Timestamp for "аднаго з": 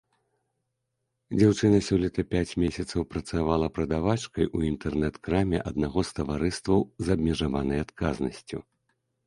5.73-6.19